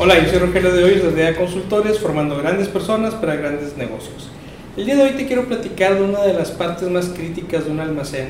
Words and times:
Hola, 0.00 0.16
yo 0.22 0.30
soy 0.30 0.38
Rogelio 0.38 0.72
de 0.72 0.84
hoy 0.84 0.94
desde 0.94 1.34
Consultores, 1.34 1.98
formando 1.98 2.38
grandes 2.38 2.68
personas 2.68 3.16
para 3.16 3.34
grandes 3.34 3.76
negocios. 3.76 4.28
El 4.76 4.86
día 4.86 4.94
de 4.94 5.02
hoy 5.02 5.10
te 5.16 5.26
quiero 5.26 5.46
platicar 5.46 5.96
de 5.96 6.02
una 6.02 6.22
de 6.22 6.34
las 6.34 6.52
partes 6.52 6.88
más 6.88 7.06
críticas 7.06 7.64
de 7.64 7.72
un 7.72 7.80
almacén, 7.80 8.28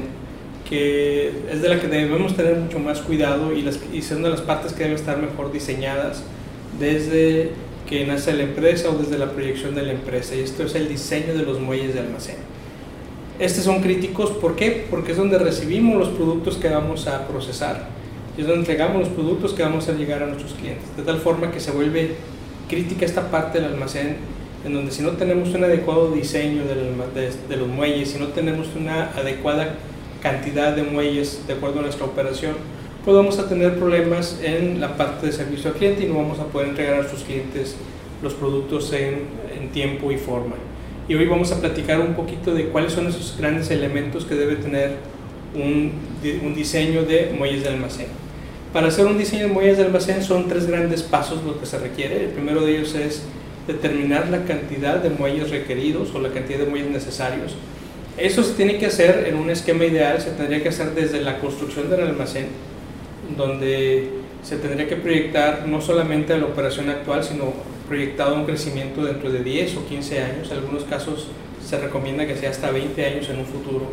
que 0.67 1.31
es 1.53 1.61
de 1.61 1.69
la 1.69 1.79
que 1.79 1.89
debemos 1.89 2.35
tener 2.35 2.57
mucho 2.57 2.79
más 2.79 3.03
cuidado 3.03 3.53
y, 3.53 3.61
las, 3.61 3.81
y 3.93 4.01
de 4.01 4.31
las 4.31 4.41
partes 4.41 4.73
que 4.73 4.85
deben 4.85 4.97
estar 4.97 5.19
mejor 5.19 5.53
diseñadas 5.53 6.23
desde 6.81 7.51
que 7.87 8.07
nace 8.07 8.33
la 8.33 8.45
empresa 8.45 8.89
o 8.89 8.97
desde 8.97 9.19
la 9.19 9.33
proyección 9.33 9.75
de 9.75 9.83
la 9.83 9.93
empresa. 9.93 10.37
Y 10.37 10.41
esto 10.41 10.63
es 10.63 10.75
el 10.75 10.89
diseño 10.89 11.35
de 11.35 11.43
los 11.43 11.61
muelles 11.61 11.93
de 11.93 12.01
almacén. 12.01 12.37
Estos 13.39 13.65
son 13.65 13.83
críticos, 13.83 14.31
¿por 14.31 14.57
qué? 14.57 14.87
Porque 14.89 15.13
es 15.13 15.19
donde 15.19 15.39
recibimos 15.39 15.99
los 15.99 16.09
productos 16.09 16.57
que 16.57 16.71
vamos 16.71 17.07
a 17.09 17.29
procesar 17.29 17.98
es 18.41 18.47
donde 18.47 18.61
entregamos 18.61 19.01
los 19.01 19.09
productos 19.09 19.53
que 19.53 19.65
vamos 19.65 19.89
a 19.89 19.93
llegar 19.93 20.23
a 20.23 20.27
nuestros 20.27 20.55
clientes. 20.55 20.97
De 20.97 21.03
tal 21.03 21.19
forma 21.19 21.51
que 21.51 21.59
se 21.59 21.73
vuelve 21.73 22.15
crítica 22.69 23.05
esta 23.05 23.31
parte 23.31 23.61
del 23.61 23.73
almacén, 23.73 24.17
en 24.65 24.75
donde 24.75 24.93
si 24.93 25.03
no 25.03 25.11
tenemos 25.13 25.49
un 25.55 25.65
adecuado 25.65 26.13
diseño 26.13 26.63
de, 26.65 27.57
los 27.57 27.69
muelles, 27.69 28.11
si 28.11 28.19
no 28.19 28.29
tenemos 28.29 28.69
una 28.77 29.11
adecuada 29.17 29.75
cantidad 30.23 30.75
de 30.77 30.85
muelles 30.85 31.47
de 31.49 31.55
acuerdo 31.55 31.81
a 31.81 31.83
nuestra 31.83 32.05
operación, 32.05 32.55
pues 33.05 33.17
vamos 33.17 33.41
a 33.41 33.49
tener 33.49 33.77
problemas 33.77 34.39
en 34.43 34.81
la 34.81 34.97
parte 34.97 35.27
de 35.27 35.33
servicio 35.33 35.71
al 35.71 35.77
cliente 35.77 36.05
y 36.05 36.07
no 36.07 36.15
vamos 36.15 36.39
a 36.39 36.45
poder 36.45 36.69
entregar 36.69 36.95
a 36.95 36.97
nuestros 36.99 37.25
clientes 37.25 37.77
los 38.23 38.35
productos 38.35 38.93
en, 38.93 39.23
en 39.59 39.71
tiempo 39.71 40.13
y 40.13 40.17
forma. 40.17 40.55
Y 41.09 41.15
hoy 41.15 41.27
vamos 41.27 41.51
a 41.51 41.61
platicar 41.61 42.01
un 42.01 42.15
poquito 42.15 42.55
de 42.55 42.69
cuáles 42.69 42.93
son 42.93 43.09
esos 43.09 43.37
grandes 43.37 43.71
elementos 43.71 44.25
que 44.25 44.35
debe 44.35 44.57
tener 44.57 44.97
un, 45.55 45.93
un 46.45 46.55
diseño 46.55 47.03
de 47.03 47.35
muelles 47.37 47.65
de 47.65 47.71
almacén. 47.71 48.28
Para 48.73 48.89
hacer 48.89 49.07
un 49.07 49.17
diseño 49.17 49.47
de 49.47 49.53
muelles 49.53 49.79
de 49.79 49.85
almacén 49.85 50.23
son 50.23 50.47
tres 50.47 50.67
grandes 50.67 51.03
pasos 51.03 51.43
lo 51.43 51.59
que 51.59 51.65
se 51.65 51.79
requiere. 51.79 52.25
El 52.25 52.31
primero 52.31 52.61
de 52.61 52.77
ellos 52.77 52.95
es 52.95 53.23
determinar 53.67 54.29
la 54.29 54.45
cantidad 54.45 54.97
de 54.97 55.09
muelles 55.09 55.51
requeridos 55.51 56.15
o 56.15 56.21
la 56.21 56.31
cantidad 56.31 56.59
de 56.59 56.67
muelles 56.67 56.91
necesarios. 56.91 57.55
Eso 58.19 58.43
se 58.43 58.55
tiene 58.55 58.79
que 58.79 58.87
hacer 58.87 59.27
en 59.27 59.37
un 59.37 59.49
esquema 59.49 59.85
ideal, 59.85 60.21
se 60.21 60.33
tendría 60.33 60.63
que 60.63 60.69
hacer 60.69 60.95
desde 60.95 61.23
la 61.23 61.39
construcción 61.39 61.89
del 61.89 62.01
almacén, 62.01 62.49
donde 63.37 64.11
se 64.43 64.57
tendría 64.57 64.87
que 64.87 64.97
proyectar 64.97 65.67
no 65.67 65.81
solamente 65.81 66.35
a 66.35 66.39
la 66.39 66.47
operación 66.47 66.91
actual, 66.91 67.25
sino 67.25 67.55
proyectado 67.87 68.35
un 68.35 68.45
crecimiento 68.45 69.03
dentro 69.05 69.31
de 69.31 69.43
10 69.43 69.77
o 69.77 69.87
15 69.87 70.23
años. 70.23 70.51
En 70.51 70.59
algunos 70.59 70.85
casos 70.85 71.29
se 71.65 71.79
recomienda 71.79 72.27
que 72.27 72.37
sea 72.37 72.51
hasta 72.51 72.71
20 72.71 73.07
años 73.07 73.31
en 73.31 73.39
un 73.39 73.47
futuro, 73.47 73.87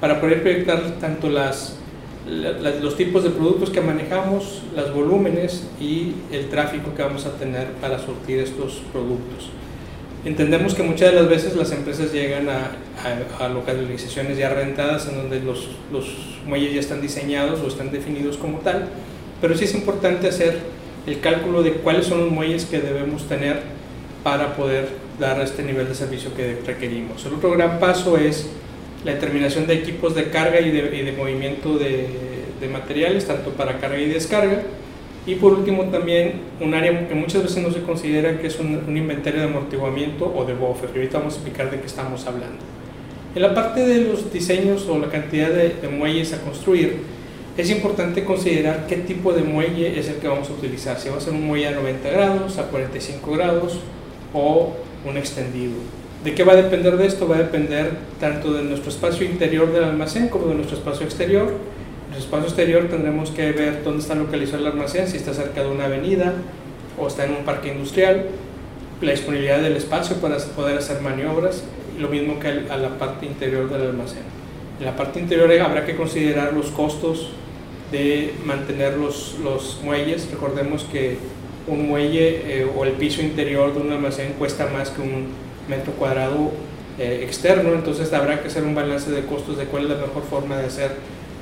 para 0.00 0.20
poder 0.20 0.42
proyectar 0.42 0.80
tanto 1.00 1.28
las 1.28 1.78
los 2.26 2.96
tipos 2.96 3.22
de 3.22 3.30
productos 3.30 3.70
que 3.70 3.80
manejamos, 3.80 4.62
los 4.74 4.94
volúmenes 4.94 5.64
y 5.80 6.14
el 6.32 6.48
tráfico 6.48 6.94
que 6.96 7.02
vamos 7.02 7.26
a 7.26 7.32
tener 7.32 7.68
para 7.74 7.98
surtir 7.98 8.40
estos 8.40 8.82
productos. 8.92 9.50
Entendemos 10.24 10.74
que 10.74 10.82
muchas 10.82 11.10
de 11.12 11.20
las 11.20 11.28
veces 11.28 11.54
las 11.54 11.70
empresas 11.72 12.12
llegan 12.12 12.48
a, 12.48 13.48
localizaciones 13.48 14.38
ya 14.38 14.48
rentadas 14.48 15.06
en 15.08 15.16
donde 15.16 15.40
los, 15.40 15.68
los, 15.92 16.06
muelles 16.46 16.72
ya 16.72 16.80
están 16.80 17.02
diseñados 17.02 17.60
o 17.60 17.68
están 17.68 17.90
definidos 17.90 18.38
como 18.38 18.58
tal, 18.58 18.88
pero 19.40 19.56
sí 19.56 19.64
es 19.64 19.74
importante 19.74 20.28
hacer 20.28 20.58
el 21.06 21.20
cálculo 21.20 21.62
de 21.62 21.72
cuáles 21.72 22.06
son 22.06 22.20
los 22.20 22.30
muelles 22.30 22.64
que 22.64 22.80
debemos 22.80 23.28
tener 23.28 23.60
para 24.22 24.56
poder 24.56 24.88
dar 25.20 25.40
este 25.42 25.62
nivel 25.62 25.88
de 25.88 25.94
servicio 25.94 26.34
que 26.34 26.58
requerimos. 26.66 27.24
El 27.26 27.34
otro 27.34 27.50
gran 27.50 27.78
paso 27.78 28.16
es 28.16 28.48
la 29.04 29.14
determinación 29.14 29.66
de 29.66 29.74
equipos 29.74 30.14
de 30.14 30.30
carga 30.30 30.60
y 30.60 30.70
de, 30.70 31.12
movimiento 31.16 31.78
de, 31.78 32.32
materiales, 32.72 33.26
tanto 33.26 33.50
para 33.50 33.78
carga 33.78 33.98
y 33.98 34.08
descarga. 34.08 34.62
Y 35.26 35.34
por 35.36 35.52
último 35.52 35.84
también 35.84 36.40
un 36.60 36.72
área 36.72 37.06
que 37.06 37.14
muchas 37.14 37.42
veces 37.42 37.62
no 37.62 37.70
se 37.70 37.82
considera 37.82 38.38
que 38.38 38.46
es 38.46 38.58
un, 38.58 38.96
inventario 38.96 39.40
de 39.40 39.46
amortiguamiento 39.48 40.32
o 40.34 40.44
de 40.46 40.54
buffer. 40.54 40.90
Y 40.94 40.98
ahorita 40.98 41.18
vamos 41.18 41.34
a 41.34 41.36
explicar 41.36 41.70
de 41.70 41.80
qué 41.80 41.86
estamos 41.86 42.26
hablando. 42.26 42.58
En 43.34 43.42
la 43.42 43.54
parte 43.54 43.84
de 43.84 44.00
los 44.00 44.32
diseños 44.32 44.86
o 44.88 44.98
la 44.98 45.08
cantidad 45.08 45.50
de, 45.50 45.74
de 45.80 45.88
muelles 45.88 46.32
a 46.32 46.40
construir, 46.40 47.00
es 47.58 47.70
importante 47.70 48.24
considerar 48.24 48.86
qué 48.86 48.96
tipo 48.96 49.32
de 49.32 49.42
muelle 49.42 49.98
es 49.98 50.08
el 50.08 50.16
que 50.16 50.28
vamos 50.28 50.48
a 50.48 50.52
utilizar. 50.54 50.98
Si 50.98 51.10
va 51.10 51.18
a 51.18 51.20
ser 51.20 51.34
un 51.34 51.46
muelle 51.46 51.68
a 51.68 51.72
90 51.72 52.10
grados, 52.10 52.58
a 52.58 52.64
45 52.64 53.30
grados 53.32 53.80
o 54.32 54.72
un 55.04 55.16
extendido. 55.18 55.74
¿De 56.24 56.34
qué 56.34 56.42
va 56.42 56.54
a 56.54 56.56
depender 56.56 56.96
de 56.96 57.06
esto? 57.06 57.28
Va 57.28 57.36
a 57.36 57.40
depender 57.40 57.90
tanto 58.18 58.54
de 58.54 58.62
nuestro 58.62 58.88
espacio 58.88 59.26
interior 59.26 59.70
del 59.70 59.84
almacén 59.84 60.28
como 60.28 60.46
de 60.46 60.54
nuestro 60.54 60.78
espacio 60.78 61.04
exterior. 61.04 61.52
En 62.08 62.14
el 62.14 62.18
espacio 62.18 62.46
exterior 62.46 62.88
tendremos 62.88 63.30
que 63.30 63.52
ver 63.52 63.84
dónde 63.84 64.00
está 64.00 64.14
localizado 64.14 64.60
el 64.60 64.68
almacén, 64.68 65.06
si 65.06 65.18
está 65.18 65.34
cerca 65.34 65.62
de 65.62 65.68
una 65.68 65.84
avenida 65.84 66.32
o 66.98 67.08
está 67.08 67.26
en 67.26 67.32
un 67.32 67.44
parque 67.44 67.68
industrial, 67.68 68.24
la 69.02 69.10
disponibilidad 69.10 69.60
del 69.60 69.76
espacio 69.76 70.16
para 70.16 70.38
poder 70.38 70.78
hacer 70.78 71.02
maniobras, 71.02 71.62
lo 71.98 72.08
mismo 72.08 72.40
que 72.40 72.48
a 72.48 72.76
la 72.78 72.88
parte 72.98 73.26
interior 73.26 73.68
del 73.68 73.88
almacén. 73.88 74.22
En 74.78 74.86
la 74.86 74.96
parte 74.96 75.20
interior 75.20 75.52
habrá 75.60 75.84
que 75.84 75.94
considerar 75.94 76.54
los 76.54 76.70
costos 76.70 77.32
de 77.92 78.32
mantener 78.46 78.96
los 78.96 79.78
muelles. 79.84 80.30
Recordemos 80.30 80.84
que 80.84 81.18
un 81.66 81.88
muelle 81.88 82.60
eh, 82.60 82.66
o 82.76 82.84
el 82.84 82.92
piso 82.92 83.22
interior 83.22 83.74
de 83.74 83.80
un 83.80 83.92
almacén 83.92 84.34
cuesta 84.38 84.66
más 84.66 84.90
que 84.90 85.00
un 85.00 85.28
metro 85.68 85.92
cuadrado 85.92 86.52
eh, 86.98 87.20
externo, 87.24 87.72
entonces 87.72 88.12
habrá 88.12 88.40
que 88.40 88.48
hacer 88.48 88.64
un 88.64 88.74
balance 88.74 89.10
de 89.10 89.22
costos 89.24 89.56
de 89.56 89.64
cuál 89.64 89.84
es 89.84 89.90
la 89.90 89.96
mejor 89.96 90.22
forma 90.22 90.56
de 90.56 90.66
hacer 90.66 90.92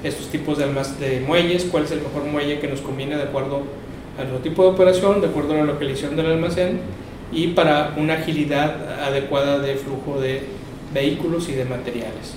estos 0.02 0.28
tipos 0.28 0.58
de, 0.58 0.66
de 0.66 1.20
muelles, 1.20 1.64
cuál 1.70 1.84
es 1.84 1.90
el 1.90 2.00
mejor 2.00 2.24
muelle 2.24 2.58
que 2.58 2.68
nos 2.68 2.80
conviene 2.80 3.16
de 3.16 3.24
acuerdo 3.24 3.62
a 4.18 4.22
nuestro 4.22 4.40
tipo 4.40 4.62
de 4.62 4.70
operación, 4.70 5.20
de 5.20 5.28
acuerdo 5.28 5.54
a 5.54 5.56
la 5.58 5.64
localización 5.64 6.16
del 6.16 6.26
almacén 6.26 6.80
y 7.32 7.48
para 7.48 7.94
una 7.96 8.14
agilidad 8.14 9.00
adecuada 9.02 9.58
de 9.58 9.74
flujo 9.76 10.20
de 10.20 10.42
vehículos 10.92 11.48
y 11.48 11.52
de 11.52 11.64
materiales. 11.64 12.34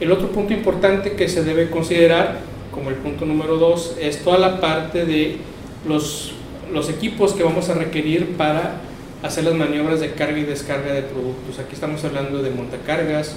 El 0.00 0.12
otro 0.12 0.28
punto 0.28 0.52
importante 0.52 1.12
que 1.12 1.28
se 1.28 1.42
debe 1.42 1.70
considerar, 1.70 2.40
como 2.72 2.90
el 2.90 2.96
punto 2.96 3.24
número 3.24 3.56
dos, 3.56 3.96
es 4.00 4.22
toda 4.22 4.38
la 4.38 4.60
parte 4.60 5.04
de 5.04 5.38
los, 5.86 6.34
los 6.72 6.88
equipos 6.88 7.32
que 7.32 7.42
vamos 7.42 7.68
a 7.68 7.74
requerir 7.74 8.36
para 8.36 8.80
hacer 9.22 9.44
las 9.44 9.54
maniobras 9.54 10.00
de 10.00 10.12
carga 10.12 10.38
y 10.38 10.44
descarga 10.44 10.92
de 10.92 11.02
productos. 11.02 11.58
Aquí 11.58 11.74
estamos 11.74 12.04
hablando 12.04 12.42
de 12.42 12.50
montacargas, 12.50 13.36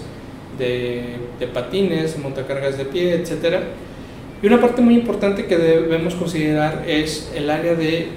de, 0.57 1.15
de 1.39 1.47
patines, 1.47 2.17
montacargas 2.17 2.77
de 2.77 2.85
pie, 2.85 3.15
etc. 3.15 3.59
Y 4.41 4.47
una 4.47 4.59
parte 4.59 4.81
muy 4.81 4.95
importante 4.95 5.45
que 5.45 5.57
debemos 5.57 6.15
considerar 6.15 6.83
es 6.87 7.31
el 7.35 7.49
área 7.49 7.75
de, 7.75 8.09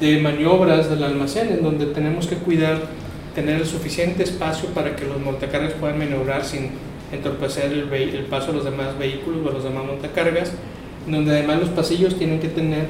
de 0.00 0.18
maniobras 0.20 0.90
del 0.90 1.02
almacén, 1.02 1.48
en 1.52 1.62
donde 1.62 1.86
tenemos 1.86 2.26
que 2.26 2.36
cuidar, 2.36 2.82
tener 3.34 3.56
el 3.56 3.66
suficiente 3.66 4.22
espacio 4.22 4.68
para 4.70 4.94
que 4.94 5.04
los 5.04 5.20
montacargas 5.20 5.72
puedan 5.74 5.98
maniobrar 5.98 6.44
sin 6.44 6.70
entorpecer 7.12 7.72
el, 7.72 7.92
el 7.92 8.24
paso 8.24 8.48
de 8.48 8.54
los 8.54 8.64
demás 8.64 8.98
vehículos 8.98 9.40
o 9.46 9.52
los 9.52 9.64
demás 9.64 9.84
montacargas, 9.84 10.52
donde 11.06 11.32
además 11.32 11.60
los 11.60 11.68
pasillos 11.70 12.16
tienen 12.16 12.40
que 12.40 12.48
tener 12.48 12.86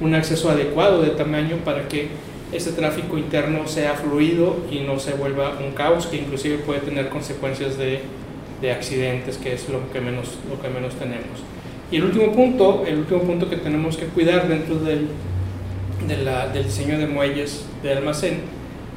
un 0.00 0.14
acceso 0.14 0.50
adecuado 0.50 1.02
de 1.02 1.10
tamaño 1.10 1.56
para 1.64 1.88
que 1.88 2.08
ese 2.52 2.72
tráfico 2.72 3.18
interno 3.18 3.66
sea 3.66 3.94
fluido 3.94 4.56
y 4.70 4.80
no 4.80 4.98
se 4.98 5.12
vuelva 5.12 5.58
un 5.64 5.72
caos 5.72 6.06
que 6.06 6.16
inclusive 6.16 6.58
puede 6.58 6.80
tener 6.80 7.08
consecuencias 7.08 7.76
de, 7.76 8.00
de 8.62 8.72
accidentes, 8.72 9.36
que 9.36 9.52
es 9.52 9.68
lo 9.68 9.90
que, 9.92 10.00
menos, 10.00 10.38
lo 10.48 10.60
que 10.60 10.68
menos 10.68 10.94
tenemos. 10.94 11.42
Y 11.90 11.96
el 11.96 12.04
último 12.04 12.32
punto, 12.32 12.84
el 12.86 12.98
último 12.98 13.20
punto 13.20 13.50
que 13.50 13.56
tenemos 13.56 13.96
que 13.96 14.06
cuidar 14.06 14.48
dentro 14.48 14.76
del, 14.76 15.08
del 16.06 16.64
diseño 16.64 16.98
de 16.98 17.06
muelles 17.06 17.66
de 17.82 17.92
almacén 17.92 18.40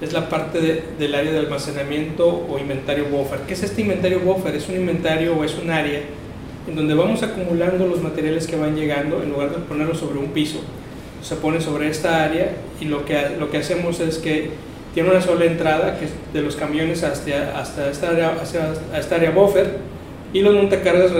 es 0.01 0.13
la 0.13 0.29
parte 0.29 0.84
del 0.97 1.16
área 1.16 1.31
de 1.31 1.40
almacenamiento 1.40 2.47
o 2.50 2.57
inventario 2.57 3.06
buffer. 3.06 3.41
¿Qué 3.41 3.53
es 3.53 3.63
este 3.63 3.81
inventario 3.81 4.19
buffer? 4.22 4.56
Es 4.56 4.67
un 4.67 4.75
inventario 4.75 5.35
o 5.35 5.44
es 5.44 5.56
un 5.57 5.69
área 5.69 6.01
en 6.67 6.75
donde 6.75 6.94
vamos 6.94 7.22
acumulando 7.22 7.88
los 7.88 8.01
materiales 8.01 8.47
que 8.47 8.56
van 8.56 8.75
llegando 8.75 9.22
en 9.22 9.29
lugar 9.29 9.51
de 9.51 9.57
ponerlos 9.57 10.00
sobre 10.00 10.19
un 10.19 10.28
piso 10.28 10.61
se 11.22 11.36
pone 11.36 11.62
sobre 11.62 11.90
esta 11.90 12.23
área 12.23 12.53
y 12.79 12.85
lo 12.85 13.06
que, 13.06 13.35
lo 13.40 13.50
que 13.52 13.58
hacemos 13.58 14.00
es 14.00 14.18
que 14.18 14.50
tiene 14.94 15.09
una 15.09 15.22
sola 15.22 15.46
entrada 15.46 15.97
de 16.34 16.41
los 16.41 16.56
camiones 16.56 17.03
hasta, 17.03 17.59
hasta 17.59 17.90
esta, 17.90 18.09
área, 18.09 18.35
hacia, 18.41 18.73
esta 18.97 19.16
área 19.16 19.32
buffer 19.32 19.78
y 20.34 20.41
los 20.41 20.53
montacargas 20.53 21.12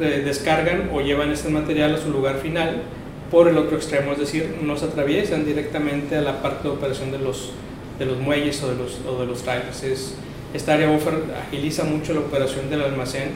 eh, 0.00 0.22
descargan 0.24 0.90
o 0.92 1.00
llevan 1.00 1.30
este 1.30 1.48
material 1.48 1.94
a 1.94 1.98
su 1.98 2.10
lugar 2.10 2.36
final 2.38 2.82
por 3.30 3.48
el 3.48 3.58
otro 3.58 3.76
extremo, 3.76 4.12
es 4.12 4.18
decir, 4.18 4.58
no 4.62 4.76
se 4.76 4.84
atraviesan 4.84 5.44
directamente 5.44 6.16
a 6.16 6.20
la 6.20 6.42
parte 6.42 6.68
de 6.68 6.74
operación 6.74 7.10
de 7.10 7.18
los, 7.18 7.50
de 7.98 8.06
los 8.06 8.18
muelles 8.18 8.62
o 8.62 8.68
de 8.68 8.76
los, 8.76 9.00
o 9.08 9.20
de 9.20 9.26
los 9.26 9.42
trailers. 9.42 9.82
Es, 9.82 10.14
esta 10.54 10.74
área 10.74 10.88
buffer 10.88 11.14
agiliza 11.46 11.84
mucho 11.84 12.14
la 12.14 12.20
operación 12.20 12.70
del 12.70 12.82
almacén 12.82 13.30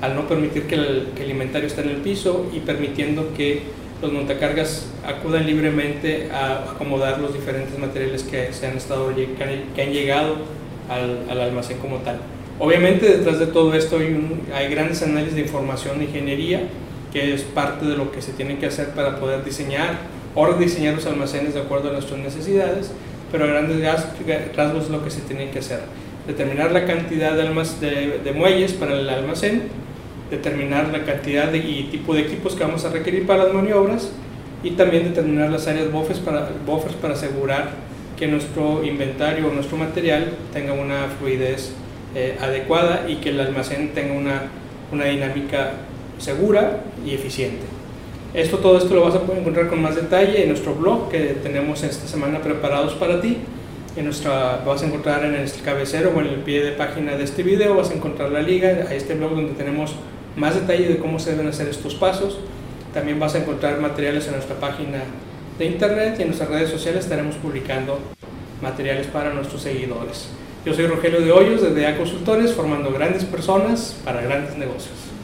al 0.00 0.14
no 0.14 0.26
permitir 0.28 0.64
que 0.64 0.74
el, 0.74 1.08
que 1.16 1.24
el 1.24 1.30
inventario 1.30 1.68
esté 1.68 1.82
en 1.82 1.90
el 1.90 1.96
piso 1.96 2.46
y 2.52 2.60
permitiendo 2.60 3.32
que 3.36 3.62
los 4.00 4.12
montacargas 4.12 4.86
acudan 5.04 5.46
libremente 5.46 6.30
a 6.30 6.72
acomodar 6.72 7.18
los 7.18 7.32
diferentes 7.34 7.76
materiales 7.78 8.22
que, 8.22 8.52
se 8.52 8.66
han, 8.66 8.76
estado, 8.76 9.12
que 9.14 9.82
han, 9.82 9.90
llegado 9.90 10.36
al, 10.88 11.28
al, 11.30 11.40
almacén 11.40 11.78
como 11.78 11.96
tal. 11.98 12.18
Obviamente 12.60 13.06
detrás 13.18 13.38
de 13.38 13.46
todo 13.46 13.74
esto 13.74 13.98
hay, 13.98 14.42
hay 14.54 14.68
grandes 14.68 15.02
análisis 15.02 15.34
de 15.34 15.42
información 15.42 15.98
de 15.98 16.04
ingeniería, 16.04 16.62
que 17.12 17.34
es 17.34 17.42
parte 17.42 17.86
de 17.86 17.96
lo 17.96 18.12
que 18.12 18.22
se 18.22 18.32
tiene 18.32 18.58
que 18.58 18.66
hacer 18.66 18.90
para 18.90 19.18
poder 19.18 19.44
diseñar 19.44 19.98
o 20.34 20.46
rediseñar 20.46 20.94
los 20.94 21.06
almacenes 21.06 21.54
de 21.54 21.60
acuerdo 21.60 21.88
a 21.88 21.92
nuestras 21.92 22.20
necesidades, 22.20 22.92
pero 23.32 23.44
a 23.44 23.48
grandes 23.48 23.80
rasgos 24.56 24.84
es 24.84 24.90
lo 24.90 25.02
que 25.02 25.10
se 25.10 25.20
tiene 25.22 25.50
que 25.50 25.58
hacer. 25.58 25.80
Determinar 26.26 26.72
la 26.72 26.86
cantidad 26.86 27.32
de, 27.32 28.20
de, 28.22 28.32
muelles 28.32 28.72
para 28.74 28.98
el 28.98 29.08
almacén, 29.08 29.62
determinar 30.30 30.88
la 30.88 31.04
cantidad 31.04 31.52
y 31.54 31.84
tipo 31.84 32.14
de 32.14 32.22
equipos 32.22 32.54
que 32.54 32.64
vamos 32.64 32.84
a 32.84 32.90
requerir 32.90 33.26
para 33.26 33.44
las 33.44 33.54
maniobras 33.54 34.10
y 34.62 34.72
también 34.72 35.04
determinar 35.04 35.50
las 35.50 35.66
áreas 35.66 35.90
buffers 35.90 36.18
para, 36.18 36.50
buffers 36.66 36.94
para 36.94 37.14
asegurar 37.14 37.70
que 38.18 38.26
nuestro 38.26 38.84
inventario 38.84 39.48
o 39.48 39.52
nuestro 39.52 39.76
material 39.76 40.32
tenga 40.52 40.72
una 40.72 41.06
fluidez 41.18 41.72
eh, 42.14 42.36
adecuada 42.40 43.04
y 43.08 43.16
que 43.16 43.30
el 43.30 43.40
almacén 43.40 43.92
tenga 43.94 44.14
una, 44.14 44.42
una 44.92 45.04
dinámica 45.04 45.72
segura 46.18 46.80
y 47.06 47.14
eficiente. 47.14 47.62
Esto, 48.34 48.58
todo 48.58 48.76
esto 48.76 48.94
lo 48.94 49.02
vas 49.02 49.14
a 49.14 49.20
poder 49.20 49.40
encontrar 49.40 49.68
con 49.68 49.80
más 49.80 49.94
detalle 49.94 50.42
en 50.42 50.48
nuestro 50.48 50.74
blog 50.74 51.08
que 51.08 51.36
tenemos 51.42 51.82
esta 51.82 52.06
semana 52.06 52.40
preparados 52.40 52.94
para 52.94 53.20
ti. 53.20 53.38
En 53.96 54.04
nuestra, 54.04 54.62
vas 54.66 54.82
a 54.82 54.86
encontrar 54.86 55.24
en 55.24 55.34
el 55.34 55.50
cabecero 55.64 56.12
o 56.14 56.20
en 56.20 56.26
el 56.26 56.36
pie 56.36 56.62
de 56.62 56.72
página 56.72 57.16
de 57.16 57.24
este 57.24 57.42
video, 57.42 57.76
vas 57.76 57.90
a 57.90 57.94
encontrar 57.94 58.30
la 58.30 58.42
liga 58.42 58.68
a 58.88 58.94
este 58.94 59.14
blog 59.14 59.34
donde 59.34 59.52
tenemos 59.54 59.94
más 60.36 60.54
detalle 60.54 60.88
de 60.88 60.98
cómo 60.98 61.18
se 61.18 61.32
deben 61.32 61.48
hacer 61.48 61.68
estos 61.68 61.94
pasos. 61.94 62.38
También 62.94 63.18
vas 63.18 63.34
a 63.34 63.38
encontrar 63.38 63.80
materiales 63.80 64.26
en 64.26 64.32
nuestra 64.32 64.56
página 64.56 65.02
de 65.58 65.64
internet 65.66 66.16
y 66.18 66.22
en 66.22 66.28
nuestras 66.28 66.50
redes 66.50 66.70
sociales 66.70 67.04
estaremos 67.04 67.36
publicando 67.36 67.98
materiales 68.62 69.06
para 69.06 69.32
nuestros 69.32 69.62
seguidores. 69.62 70.28
Yo 70.64 70.74
soy 70.74 70.86
Rogelio 70.86 71.20
de 71.20 71.32
Hoyos 71.32 71.62
de 71.62 71.74
DA 71.74 71.96
Consultores, 71.96 72.52
formando 72.52 72.92
grandes 72.92 73.24
personas 73.24 73.96
para 74.04 74.20
grandes 74.20 74.56
negocios. 74.56 75.17